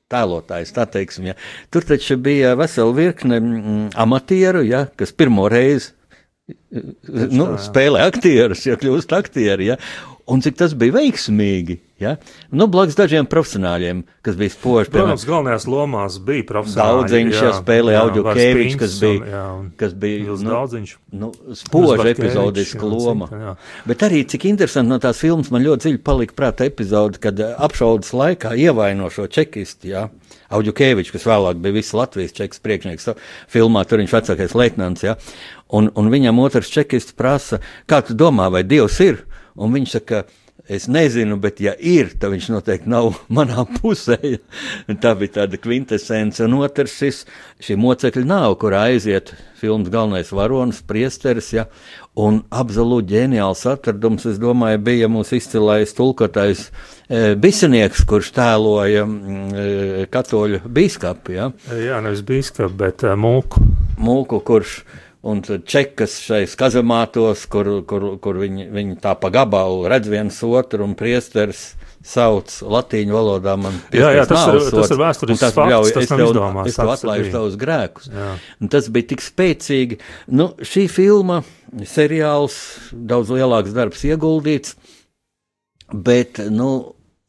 tēlotājs, 0.07 0.71
tā 0.71 0.87
teiksim, 0.87 1.27
jā. 1.33 1.35
Tur 1.67 1.83
taču 1.83 2.15
bija 2.15 2.55
vesela 2.55 2.95
virkne 2.95 3.41
mm, 3.41 3.85
amatieru, 4.05 4.63
jā, 4.63 4.85
kas 4.95 5.11
pirmo 5.11 5.49
reizi 5.51 5.91
nu, 7.31 7.47
spēlē 7.61 8.05
aktierus, 8.05 8.65
ja 8.67 8.77
kļūst 8.79 9.15
aktieri. 9.17 9.71
Ja? 9.71 9.79
Un 10.29 10.41
cik 10.41 10.57
tas 10.57 10.73
bija 10.77 10.95
veiksmīgi. 10.95 11.77
Ja? 12.01 12.15
Nu, 12.51 12.65
blakus 12.71 12.97
dažiem 12.97 13.27
profesionāļiem, 13.29 14.01
kas 14.25 14.37
bija 14.39 14.51
spoži. 14.51 14.91
Protams, 14.91 15.23
galvenajās 15.29 15.67
lomās 15.69 16.17
bija 16.25 16.43
profesionāļi. 16.49 16.97
Daudziņš 17.05 17.37
jau 17.39 17.51
spēlēja 17.59 18.01
Audio 18.03 18.25
Kēvičs, 18.27 18.77
kas 18.81 18.97
bija, 18.99 19.19
un, 19.21 19.29
jā, 19.31 19.43
un 19.59 19.69
kas 19.79 19.95
bija 20.01 20.25
nu, 20.25 20.49
daudziņš. 20.49 20.95
Nu, 21.21 21.31
spoži 21.55 22.09
epizodiska 22.11 22.89
loma. 22.89 23.29
Cita, 23.29 23.41
jā. 23.45 23.55
Bet 23.87 24.05
arī, 24.09 24.25
cik 24.33 24.49
interesanti 24.51 24.91
no 24.91 24.99
tās 25.01 25.21
filmas, 25.23 25.53
man 25.53 25.63
ļoti 25.65 25.85
dziļi 25.85 26.03
palika 26.09 26.37
prāta 26.41 26.67
epizode, 26.67 27.21
kad 27.23 27.39
apšaudas 27.55 28.11
laikā 28.17 28.57
ievaino 28.65 29.07
šo 29.13 29.29
čekistu, 29.31 29.93
jā. 29.93 30.07
Audio 30.55 30.73
Kēvičs, 30.75 31.11
kas 31.13 31.27
vēlāk 31.27 31.59
bija 31.63 31.75
visas 31.75 31.95
Latvijas 31.97 32.35
čekas 32.35 32.63
priekšnieks, 32.63 33.09
filmā 33.51 33.83
tur 33.85 34.01
viņš 34.01 34.15
vecākais 34.15 34.55
leitnants, 34.57 35.05
jā. 35.05 35.17
Un, 35.75 35.91
un 35.97 36.09
viņam 36.13 36.39
otrs 36.43 36.71
čekists 36.71 37.15
prasa, 37.17 37.59
kā 37.89 38.01
tu 38.05 38.15
domā, 38.17 38.47
vai 38.53 38.63
Dievs 38.67 38.99
ir? 39.03 39.23
Un 39.55 39.75
viņš 39.75 39.97
saka, 39.97 40.25
es 40.67 40.87
nezinu, 40.89 41.37
bet 41.41 41.59
ja 41.61 41.75
ir, 41.77 42.11
tad 42.19 42.33
viņš 42.33 42.49
noteikti 42.53 42.89
nav 42.91 43.11
manā 43.37 43.65
pusē. 43.77 44.17
Tā 45.01 45.13
bija 45.19 45.41
tāda 45.41 45.59
kvintesence. 45.61 46.43
Un 46.45 46.57
otrs 46.61 46.97
šis, 46.99 47.21
šī 47.63 47.77
mocekļa 47.81 48.25
nav, 48.29 48.57
kur 48.61 48.77
aiziet 48.77 49.33
filmas 49.59 49.89
galvenais 49.89 50.31
varonis, 50.35 50.81
priesteris, 50.85 51.51
ja, 51.55 51.65
un 52.19 52.41
absolūti 52.53 53.15
ģeniāls 53.15 53.63
atradums, 53.71 54.27
es 54.29 54.37
domāju, 54.41 54.81
bija 54.85 55.09
mūsu 55.11 55.39
izcilais 55.39 55.95
tulkotājs 55.97 56.67
e, 56.67 57.33
Bisinieks, 57.39 58.03
kurš 58.09 58.33
tēloja 58.35 59.05
e, 59.05 60.05
katoļu 60.11 60.61
bīskapu. 60.65 61.35
Ja. 61.37 61.49
Jā, 61.71 62.01
nevis 62.05 62.23
bīskapu, 62.27 62.73
bet 62.83 63.07
e, 63.07 63.15
mūku. 63.19 63.63
Mūku, 64.01 64.41
kurš 64.45 64.81
un 65.25 65.41
čekas 65.41 66.19
šais 66.21 66.53
kazamātos, 66.59 67.47
kur, 67.49 67.71
kur, 67.89 68.11
kur 68.21 68.37
viņi, 68.43 68.67
viņi 68.73 68.97
tā 69.01 69.15
pa 69.17 69.31
gabalu 69.33 69.87
redz 69.89 70.09
viens 70.11 70.37
otru 70.45 70.85
un 70.85 70.93
priesteris 70.97 71.71
sauc 72.05 72.51
latīņu 72.61 73.15
valodā. 73.15 73.55
Jā, 73.95 74.11
jā, 74.13 74.25
tas 74.29 74.45
ir, 74.51 74.59
tas 74.75 74.93
ir 74.93 74.99
vēsturisks 75.01 75.45
fakts, 75.47 75.71
ļauj, 75.73 75.93
tas 75.95 76.11
tev, 76.11 76.25
izdomās. 76.27 76.69
Es 76.69 76.77
tev 76.77 76.91
atlaižu 76.93 77.31
tavus 77.33 77.55
grēkus. 77.61 78.11
Tas 78.75 78.89
bija 78.93 79.09
tik 79.13 79.25
spēcīgi. 79.25 79.97
Nu, 80.37 80.51
šī 80.61 80.85
filma, 80.93 81.39
seriāls, 81.89 82.59
daudz 82.93 83.33
lielāks 83.33 83.73
darbs 83.73 84.05
ieguldīts, 84.05 84.77
bet, 85.89 86.43
nu, 86.53 86.69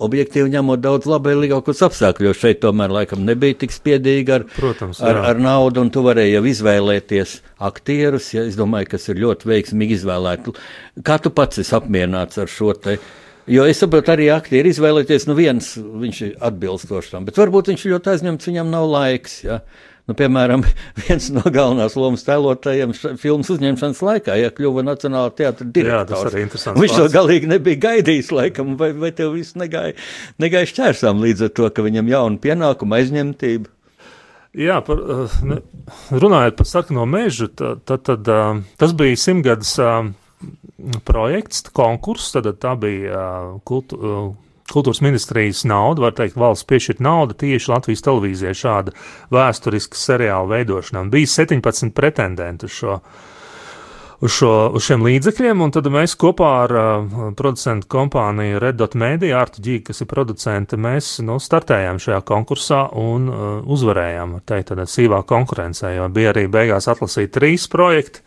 objektīvi 0.03 0.53
ņemot 0.53 0.83
daudz 0.85 1.09
labvēlīgākos 1.09 1.81
apstākļos. 1.87 2.41
Šeit 2.41 2.61
tomēr 2.65 2.93
laikam 2.93 3.23
nebija 3.25 3.57
tik 3.62 3.73
spiedīgi 3.73 4.35
ar, 4.35 4.45
Protams, 4.57 5.00
ar, 5.00 5.23
ar 5.31 5.41
naudu, 5.41 5.87
un 5.87 5.93
tu 5.93 6.03
varēji 6.05 6.35
jau 6.37 6.43
izvēlēties 6.53 7.37
aktierus. 7.69 8.33
Ja, 8.37 8.45
es 8.45 8.59
domāju, 8.61 8.91
kas 8.93 9.09
ir 9.12 9.23
ļoti 9.25 9.53
veiksmīgi 9.53 9.97
izvēlēti. 10.00 10.57
Kā 11.07 11.17
tu 11.23 11.33
pats 11.33 11.62
esi 11.65 11.73
apmierināts 11.79 12.43
ar 12.43 12.53
šo 12.53 12.75
te? 12.76 12.99
Jo 13.49 13.65
es 13.71 13.79
saprotu, 13.79 14.11
arī 14.11 14.26
aktieri 14.35 14.73
izvēlēties, 14.75 15.29
nu 15.31 15.37
viens 15.38 15.76
viņš 15.79 16.23
ir 16.26 16.33
atbilstošs 16.45 17.12
tam, 17.12 17.29
bet 17.29 17.37
varbūt 17.38 17.71
viņš 17.71 17.85
ļoti 17.93 18.11
aizņemts, 18.12 18.49
viņam 18.50 18.73
nav 18.73 18.88
laiks. 18.91 19.37
Ja? 19.47 19.61
Nu, 20.06 20.14
piemēram, 20.14 20.62
viens 21.02 21.28
no 21.34 21.42
galvenās 21.42 21.96
lomas 21.98 22.22
tēlotājiem 22.26 22.92
filmas 23.18 23.50
uzņemšanas 23.50 24.02
laikā 24.06 24.36
ja, 24.38 24.52
kļuva 24.54 24.84
Nacionālā 24.86 25.32
teātra 25.34 25.66
direktors. 25.66 25.96
Jā, 25.96 26.10
tas 26.12 26.28
arī 26.30 26.44
interesants. 26.46 26.82
Viņš 26.82 26.98
to 27.00 27.06
galīgi 27.14 27.50
nebija 27.50 27.82
gaidījis, 27.88 28.34
laikam, 28.34 28.76
vai, 28.78 28.92
vai 28.94 29.10
tev 29.16 29.34
viss 29.34 29.58
negāja, 29.58 29.96
negāja 30.42 30.70
šķērsām 30.70 31.25
līdz 31.26 31.48
ar 31.48 31.56
to, 31.58 31.70
ka 31.75 31.86
viņam 31.86 32.12
jauna 32.12 32.42
pienākuma 32.46 33.00
aizņemtība. 33.00 33.72
Jā, 34.56 34.78
par, 34.80 35.02
eh, 35.02 35.34
ne, 35.44 35.58
runājot 36.16 36.56
par 36.56 36.68
sarkano 36.70 37.04
mežu, 37.04 37.50
tad, 37.52 37.82
tad, 37.84 38.06
tad 38.08 38.28
eh, 38.32 38.62
tas 38.80 38.94
bija 38.96 39.18
simtgadus 39.20 39.75
eh, 39.84 40.08
projekts, 41.04 41.66
konkurss, 41.76 42.32
tad 42.32 42.48
tā 42.62 42.72
bija 42.80 43.26
kultu, 43.68 43.98
kultūras 44.73 45.02
ministrijas 45.04 45.64
nauda, 45.68 46.06
var 46.06 46.16
teikt, 46.16 46.38
valsts 46.38 46.66
piešķirt 46.70 47.02
naudu 47.04 47.37
tieši 47.38 47.73
Latvijas 47.73 48.04
televīzijai 48.06 48.56
šāda 48.56 48.94
vēsturiska 49.35 49.99
seriāla 50.00 50.50
veidošanā. 50.56 51.06
Bija 51.12 51.32
17 51.38 51.94
pretendenti 51.96 52.70
uz 52.70 52.76
šo. 52.82 53.00
Uz, 54.16 54.32
šo, 54.32 54.50
uz 54.73 54.80
šiem 54.87 55.02
līdzekļiem, 55.04 55.61
un 55.61 55.73
tad 55.76 55.90
mēs 55.92 56.14
kopā 56.16 56.50
ar 56.62 56.73
uh, 56.73 57.16
producentu 57.37 57.85
kompāniju 57.92 58.62
Red 58.62 58.78
Dot 58.80 58.94
Media, 58.96 59.42
Artu 59.42 59.61
Ģīgi, 59.61 59.82
kas 59.90 60.00
ir 60.00 60.08
producente, 60.08 60.78
mēs 60.80 61.18
nu, 61.20 61.37
startējām 61.37 62.00
šajā 62.00 62.23
konkursā 62.25 62.78
un 62.96 63.28
uh, 63.28 63.42
uzvarējām, 63.76 64.38
teikt, 64.49 64.70
tādā 64.70 64.87
sīvā 64.88 65.20
konkurencē, 65.28 65.92
jo 65.99 66.08
bija 66.16 66.32
arī 66.32 66.46
beigās 66.49 66.88
atlasīti 66.88 67.35
trīs 67.37 67.68
projekti, 67.68 68.25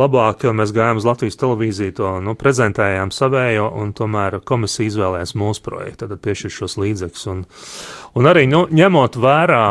labāk, 0.00 0.44
mēs 0.56 0.74
gājām 0.74 1.00
uz 1.00 1.06
Latvijas 1.08 1.38
televīziju, 1.40 1.94
to 1.98 2.12
nu, 2.24 2.34
prezentējām 2.38 3.12
savējo, 3.14 3.70
un 3.80 3.94
tomēr 3.96 4.40
komisija 4.46 4.90
izvēlējās 4.90 5.34
mūsu 5.38 5.64
projektu, 5.64 6.08
tad 6.10 6.22
piešķir 6.24 6.54
šos 6.58 6.78
līdzekļus. 6.82 7.26
Un, 7.32 7.42
un 8.18 8.30
arī 8.30 8.46
nu, 8.50 8.64
ņemot 8.70 9.18
vērā. 9.22 9.64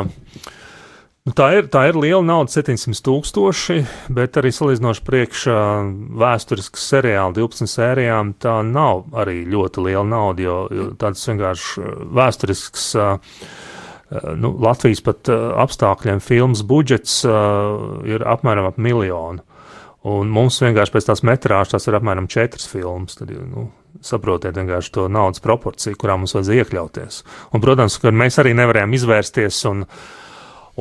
Nu, 1.23 1.31
tā, 1.31 1.45
ir, 1.55 1.67
tā 1.71 1.85
ir 1.87 1.95
liela 1.95 2.23
nauda, 2.27 2.51
700 2.51 2.99
tūkstoši, 3.05 3.77
bet 4.11 4.35
arī 4.41 4.49
salīdzinoši 4.51 5.03
priekšā 5.07 5.59
vēsturisks 6.19 6.89
seriāls, 6.91 7.37
12 7.37 7.71
sērijām, 7.71 8.33
tā 8.43 8.57
nav 8.67 9.05
arī 9.15 9.45
ļoti 9.47 9.85
liela 9.85 10.03
nauda, 10.03 10.43
jo, 10.43 10.57
jo 10.67 10.89
tāds 10.99 11.23
vienkārši 11.29 11.85
vēsturisks. 12.19 12.89
Nu, 14.13 14.51
Latvijas 14.61 14.99
pat 15.01 15.31
apstākļiem 15.31 16.19
filmas 16.21 16.59
budžets 16.69 17.23
uh, 17.25 18.03
ir 18.05 18.21
apmēram 18.29 18.67
ap 18.67 18.75
miljonu. 18.77 19.41
Un 20.03 20.31
mums 20.35 20.57
vienkārši 20.59 20.91
pēc 20.91 21.05
tās 21.07 21.23
metrāžas 21.23 21.77
tas 21.77 21.87
ir 21.87 21.95
apmēram 21.95 22.27
četras 22.31 22.67
filmas. 22.67 23.15
Tad, 23.15 23.29
nu, 23.47 23.69
saprotiet 24.03 24.57
vienkārši 24.57 24.91
to 24.97 25.05
naudas 25.11 25.43
proporciju, 25.43 25.95
kurā 25.99 26.17
mums 26.19 26.35
vajadzēja 26.35 26.65
iekļauties. 26.65 27.21
Un, 27.53 27.63
protams, 27.63 27.95
ka 28.01 28.11
mēs 28.11 28.39
arī 28.41 28.51
nevarējām 28.57 28.97
izvērsties 28.97 29.61
un, 29.69 29.85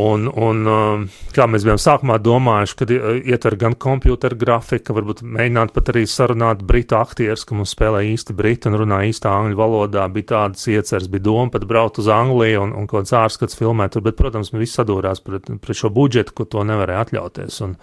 un, 0.02 0.24
un 0.26 0.72
um, 0.72 1.04
kā 1.36 1.46
mēs 1.46 1.66
bijām 1.68 1.78
sākumā 1.78 2.16
domājuši, 2.24 2.76
kad 2.80 2.94
ietver 2.96 3.56
gan 3.60 3.76
kompjuteru 3.78 4.40
grafika, 4.40 4.96
varbūt 4.96 5.22
mēģināt 5.22 5.70
pat 5.76 5.92
arī 5.92 6.02
sarunāt 6.10 6.64
britu 6.66 6.98
aktierus, 6.98 7.44
ka 7.46 7.54
mums 7.58 7.76
spēlē 7.76 8.00
īsti 8.08 8.34
britu 8.34 8.72
un 8.72 8.80
runā 8.82 9.04
īstā 9.10 9.36
angļu 9.36 9.60
valodā, 9.60 10.08
bija 10.10 10.32
tādas 10.32 10.66
ieceres, 10.66 11.06
bija 11.12 11.28
doma 11.28 11.52
pat 11.54 11.68
braukt 11.70 12.02
uz 12.02 12.10
Angliju 12.10 12.64
un, 12.66 12.74
un 12.74 12.90
kaut 12.90 13.04
kāds 13.04 13.14
ārskats 13.20 13.60
filmēt 13.60 14.00
bet, 14.02 14.18
protams, 14.18 14.50
visi 14.56 14.80
sadūrās 14.80 15.22
pret, 15.22 15.46
pret 15.62 15.78
šo 15.78 15.92
budžetu, 15.94 16.34
ko 16.34 16.48
to 16.48 16.66
nevarēja 16.66 17.06
atļauties. 17.06 17.62
Un, 17.68 17.78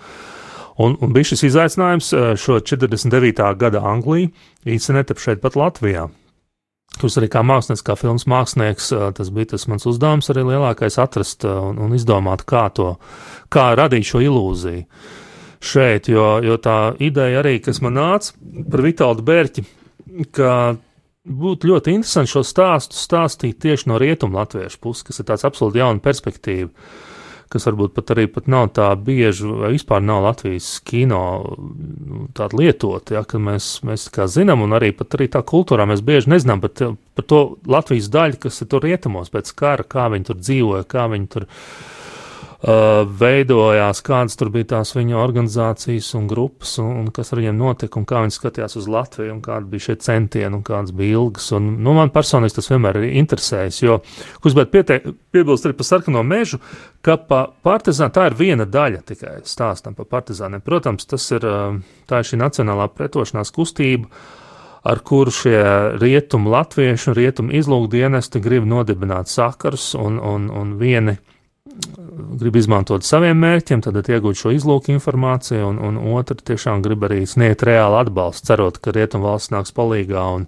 Un, 0.79 0.95
un 1.03 1.11
bija 1.11 1.27
šis 1.33 1.43
izaicinājums 1.49 2.13
šo 2.39 2.59
49. 2.63 3.43
gada 3.59 3.83
Angliju 3.83 4.31
īstenēt 4.69 5.11
šeit 5.19 5.41
pat 5.43 5.57
Latvijā. 5.59 6.07
Kurš 6.99 7.19
arī 7.19 7.29
kā 7.31 7.43
mākslinieks, 7.45 7.83
kā 7.85 7.95
filmas 7.99 8.25
mākslinieks, 8.27 8.89
tas 9.15 9.29
bija 9.35 9.51
tas 9.53 9.67
mans 9.69 9.85
uzdevums 9.87 10.31
arī 10.31 10.45
lielākais 10.47 10.97
atrast 10.99 11.45
un, 11.47 11.77
un 11.83 11.95
izdomāt, 11.95 12.45
kā 12.49 12.65
to, 12.75 12.93
kā 13.53 13.69
radīt 13.77 14.07
šo 14.09 14.23
ilūziju 14.25 14.85
šeit, 15.59 16.07
jo, 16.07 16.39
jo 16.43 16.55
tā 16.63 16.93
ideja 17.03 17.41
arī, 17.41 17.57
kas 17.63 17.81
man 17.83 17.97
nāca 17.99 18.33
par 18.71 18.83
Vitālu 18.85 19.25
Bērķi, 19.27 19.65
ka 20.35 20.51
būtu 21.29 21.69
ļoti 21.69 21.93
interesanti 21.99 22.31
šo 22.31 22.43
stāstu 22.47 22.97
stāstīt 22.97 23.59
tieši 23.61 23.91
no 23.91 23.99
rietumu 24.01 24.39
latviešu 24.39 24.79
puses, 24.81 25.05
kas 25.07 25.19
ir 25.19 25.27
tāds 25.29 25.45
absolūti 25.47 25.81
jauna 25.81 26.01
perspektīva 26.03 26.71
kas 27.49 27.65
varbūt 27.65 27.95
pat 27.97 28.13
arī 28.13 28.27
pat 28.29 28.49
nav 28.51 28.67
tā 28.77 28.87
bieži, 29.01 29.47
vai 29.61 29.71
vispār 29.73 30.03
nav 30.05 30.21
Latvijas 30.27 30.67
kino 30.85 31.21
nu, 31.57 32.27
tāda 32.37 32.59
lietota, 32.59 33.17
ja, 33.17 33.23
ka 33.25 33.41
mēs, 33.41 33.79
mēs 33.87 34.07
kā 34.13 34.29
zinām, 34.29 34.63
un 34.65 34.77
arī 34.77 34.91
pat 34.95 35.17
arī 35.17 35.29
tā 35.33 35.41
kultūrā 35.45 35.87
mēs 35.89 36.05
bieži 36.05 36.35
nezinām 36.35 36.61
pat 36.61 36.83
par 37.17 37.27
to 37.27 37.41
Latvijas 37.67 38.11
daļu, 38.13 38.41
kas 38.45 38.61
ir 38.61 38.69
tur 38.71 38.85
rietumos 38.85 39.33
pēc 39.33 39.53
kara, 39.57 39.87
kā 39.87 40.11
viņi 40.13 40.29
tur 40.29 40.43
dzīvoja, 40.43 40.85
kā 40.89 41.09
viņi 41.11 41.31
tur 41.33 41.49
dzīvoja 41.49 41.97
veidojās, 42.59 44.01
kādas 44.03 44.35
tur 44.35 44.49
bija 44.51 44.67
tās 44.73 44.91
viņa 44.91 45.15
organizācijas 45.15 46.09
un 46.19 46.25
grupas, 46.27 46.73
un, 46.83 46.89
un 46.99 47.11
kas 47.15 47.31
ar 47.31 47.39
viņiem 47.39 47.55
notika, 47.55 48.01
un 48.01 48.07
kā 48.07 48.19
viņi 48.25 48.35
skatījās 48.35 48.75
uz 48.81 48.89
Latviju, 48.91 49.31
un 49.37 49.39
kāda 49.43 49.63
bija 49.69 49.85
šie 49.87 49.95
centieni, 50.03 50.51
un 50.57 50.63
kādas 50.67 50.91
bija 50.95 51.21
ilgas. 51.21 51.47
Un, 51.55 51.69
nu, 51.79 51.93
man 51.95 52.11
personīgi 52.11 52.57
tas 52.57 52.67
vienmēr 52.67 52.99
ir 52.99 53.15
interesējis, 53.21 53.79
jo, 53.85 54.01
kurš 54.43 54.57
bet 54.59 54.75
piebilst 55.31 55.69
arī 55.69 55.77
par 55.79 55.87
sarkano 55.87 56.25
mežu, 56.27 56.59
ka 57.05 57.15
pa 57.29 57.45
partizānu 57.63 58.15
tā 58.17 58.27
ir 58.27 58.35
viena 58.41 58.67
daļa 58.67 59.05
tikai 59.07 59.37
stāstam 59.47 59.95
par 59.95 60.09
partizāniem. 60.11 60.65
Protams, 60.65 61.07
tas 61.07 61.31
ir, 61.31 61.47
tā 62.11 62.19
ir 62.19 62.27
šī 62.27 62.43
nacionālā 62.43 62.91
pretošanās 62.91 63.55
kustība 63.55 64.11
ar 64.89 64.99
kuru 65.03 65.31
šie 65.31 65.63
rietumu 65.99 66.51
latviešu 66.51 67.11
un 67.11 67.15
rietumu 67.17 67.55
izlūkdienesti 67.55 68.39
grib 68.43 68.67
nodibināt 68.67 69.31
sakarus, 69.31 69.93
un, 69.95 70.19
un, 70.19 70.47
un 70.51 70.77
vieni 70.79 71.17
grib 72.39 72.57
izmantot 72.59 73.05
saviem 73.07 73.39
mērķiem, 73.41 73.83
tad 73.85 73.97
iegūt 73.99 74.39
šo 74.39 74.53
izlūku 74.55 74.93
informāciju, 74.95 75.71
un, 75.71 75.79
un 75.89 75.99
otri 76.17 76.39
tiešām 76.51 76.83
grib 76.85 77.05
arī 77.07 77.23
sniegt 77.29 77.65
reāli 77.67 77.99
atbalstu, 78.01 78.47
cerot, 78.51 78.79
ka 78.83 78.93
rietumu 78.95 79.29
valsts 79.29 79.53
nāks 79.53 79.75
palīgā 79.75 80.23
un, 80.37 80.47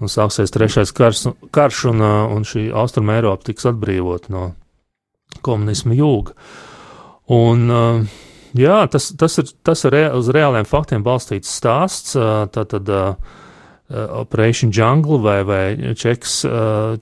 un 0.00 0.12
sāksies 0.12 0.52
trešais 0.54 0.94
karš, 0.96 1.26
karš 1.54 1.84
un, 1.92 2.02
un 2.36 2.48
šī 2.48 2.68
austruma 2.72 3.18
Eiropa 3.18 3.50
tiks 3.50 3.68
atbrīvot 3.70 4.30
no 4.32 4.50
komunisma 5.46 5.96
jūga. 5.96 6.34
Un, 7.30 7.68
jā, 8.58 8.80
tas, 8.90 9.12
tas 9.18 9.38
ir, 9.38 9.52
tas 9.66 9.84
ir 9.86 9.98
uz 10.18 10.30
reāliem 10.34 10.66
faktiem 10.66 11.04
balstīts 11.06 11.52
stāsts. 11.60 12.16
Tātad, 12.54 12.90
Operation 13.90 14.70
Jungle 14.70 15.18
vai, 15.22 15.40
vai 15.42 15.94
Čeks, 15.98 16.44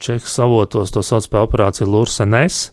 Čeks 0.01 0.39
avotos 0.41 0.93
to 0.93 1.03
sauc 1.05 1.27
par 1.29 1.45
operāciju 1.49 1.89
Lursenes. 1.89 2.71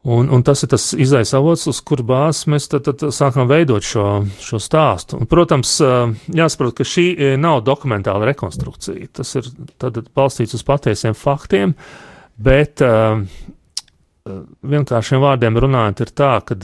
Un, 0.00 0.30
un 0.32 0.40
tas 0.40 0.62
ir 0.64 0.70
tas 0.72 0.84
izais 0.96 1.34
avots, 1.36 1.66
uz 1.68 1.82
kur 1.84 2.00
bāzes 2.08 2.46
mēs 2.48 2.70
tad, 2.72 2.86
tad 2.86 3.12
sākam 3.12 3.44
veidot 3.50 3.84
šo, 3.84 4.04
šo 4.40 4.56
stāstu. 4.62 5.18
Un, 5.20 5.28
protams, 5.28 5.74
jāsaprot, 6.32 6.72
ka 6.78 6.86
šī 6.88 7.36
nav 7.40 7.60
dokumentāla 7.66 8.30
rekonstrukcija. 8.30 9.10
Tas 9.20 9.34
ir 9.36 9.50
balstīts 10.16 10.56
uz 10.56 10.64
patiesiem 10.64 11.12
faktiem, 11.12 11.76
bet 12.40 12.80
vienkāršiem 14.72 15.20
vārdiem 15.20 15.60
runājot, 15.60 16.02
ir 16.04 16.14
tā, 16.16 16.32
ka 16.48 16.56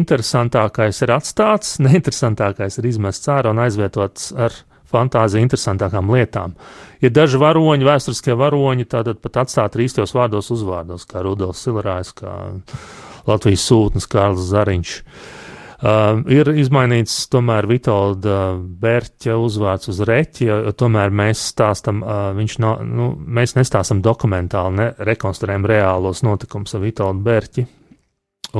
interesantākais 0.00 1.02
ir 1.04 1.12
atstāts, 1.14 1.76
neinteresantākais 1.84 2.80
ir 2.80 2.90
izmests 2.94 3.28
ārā 3.32 3.52
un 3.52 3.60
aizvietots 3.64 4.32
ar 4.36 4.56
fantāziju 4.92 5.46
interesantākām 5.46 6.10
lietām. 6.14 6.56
Ir 7.00 7.14
daži 7.16 7.40
varoņi, 7.40 7.86
vēsturiskie 7.86 8.36
varoņi, 8.38 8.88
tātad 8.90 9.20
pat 9.24 9.44
atstāti 9.46 9.86
īstos 9.86 10.14
vārdos 10.16 10.50
uzvārdos, 10.52 11.06
kā 11.08 11.24
Rudolfs 11.24 11.62
Silarājs, 11.66 12.14
kā 12.18 12.34
Latvijas 13.30 13.64
sūtnis 13.70 14.10
Kārls 14.10 14.50
Zariņš. 14.50 14.96
Uh, 15.00 15.38
Uh, 15.80 16.18
ir 16.28 16.44
izmainīts 16.60 17.14
tomēr 17.32 17.64
Vitolda 17.64 18.52
Bērķa 18.60 19.32
uzvārds 19.40 19.88
uz 19.88 20.02
reķi, 20.04 20.44
jo 20.44 20.72
tomēr 20.76 21.08
mēs 21.08 21.40
stāstam, 21.54 22.02
uh, 22.04 22.34
viņš 22.36 22.56
nav, 22.60 22.82
nu, 22.84 23.06
mēs 23.16 23.56
nestāstam 23.56 24.02
dokumentāli, 24.04 24.76
ne 24.76 24.88
rekonstruējam 25.08 25.64
reālos 25.70 26.20
notikumus 26.26 26.76
ar 26.76 26.84
Vitoldu 26.84 27.24
Bērķi. 27.24 27.64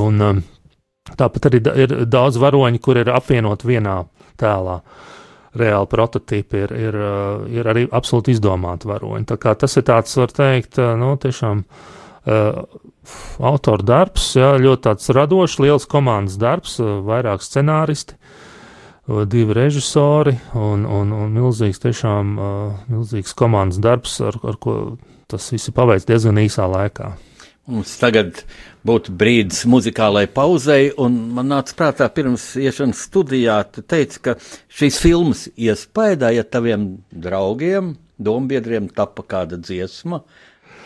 Un 0.00 0.24
um, 0.24 0.40
tāpat 1.12 1.50
arī 1.50 1.60
da, 1.66 1.76
ir 1.84 1.92
daudz 2.08 2.40
varoņi, 2.40 2.80
kur 2.80 3.02
ir 3.02 3.12
apvienot 3.12 3.68
vienā 3.68 3.98
tēlā. 4.40 4.78
Reāli 5.58 5.88
prototypi 5.90 6.60
ir, 6.64 6.74
ir, 6.78 6.98
uh, 6.98 7.46
ir 7.50 7.66
arī 7.66 7.88
absolūti 7.90 8.36
izdomāti 8.36 8.86
varoņi. 8.86 9.26
Tā 9.26 9.38
kā 9.40 9.56
tas 9.58 9.74
ir 9.80 9.86
tāds, 9.88 10.14
var 10.20 10.30
teikt, 10.30 10.78
uh, 10.78 10.92
nu, 11.00 11.16
tiešām 11.18 11.64
uh, 11.64 11.88
Uh, 12.20 12.66
autora 13.40 13.80
darbs, 13.80 14.34
jā, 14.36 14.50
ļoti 14.60 14.84
tāds 14.84 15.08
radošs, 15.16 15.56
liels 15.64 15.86
komandas 15.88 16.36
darbs, 16.36 16.74
uh, 16.82 16.98
vairāk 17.00 17.40
scenāristi, 17.40 18.18
uh, 19.08 19.22
divi 19.24 19.56
režisori 19.56 20.34
un, 20.52 20.84
un, 20.84 21.14
un 21.16 21.32
milzīgs, 21.32 21.80
tiešām 21.80 22.34
milzīgs 22.92 23.32
komandas 23.32 23.80
darbs, 23.80 24.18
ar, 24.20 24.36
ar 24.44 24.60
ko 24.60 24.76
tas 25.32 25.48
viss 25.54 25.72
ir 25.72 25.76
paveicis 25.78 26.10
diezgan 26.10 26.42
īsā 26.44 26.68
laikā. 26.68 27.14
Mums 27.70 27.92
tagad 28.00 28.42
būtu 28.86 29.14
brīdis 29.14 29.62
muzikālai 29.70 30.24
pauzei, 30.32 30.90
un 30.98 31.16
man 31.36 31.50
nāca 31.52 31.76
prātā 31.78 32.08
pirms 32.12 32.52
iešanas 32.58 33.04
studijā, 33.06 33.60
tu 33.70 33.84
teici, 33.86 34.22
ka 34.24 34.36
šīs 34.80 35.00
filmas 35.02 35.46
iespējā 35.54 36.44
taviem 36.50 36.92
draugiem, 37.12 37.94
dombiedriem 38.20 38.88
tapa 38.94 39.24
kāda 39.26 39.60
dziesma, 39.60 40.24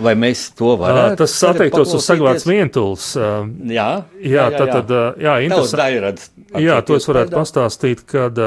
Vai 0.02 0.14
mēs 0.18 0.48
to 0.58 0.72
varētu? 0.78 1.20
Tas 1.22 1.34
attiektos 1.46 1.92
uz 1.94 2.06
Sagvārds 2.08 2.46
vientuls. 2.48 3.10
Jā, 3.14 3.90
jā, 4.18 4.32
jā, 4.32 4.46
tad, 4.56 4.72
tad, 4.72 4.94
jā, 5.22 5.34
interesanti. 5.46 6.30
Jā, 6.64 6.78
to 6.86 6.96
es 6.98 7.06
varētu 7.06 7.36
pastāstīt, 7.36 8.02
kad 8.10 8.38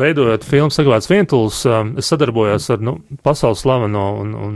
veidojot 0.00 0.46
filmu 0.48 0.72
Sagvārds 0.72 1.10
vientuls, 1.12 1.60
es 2.00 2.08
sadarbojos 2.12 2.70
ar 2.72 2.84
nu, 2.88 2.96
pasaules 3.26 3.64
slaveno 3.66 4.06
un, 4.22 4.32
un 4.46 4.54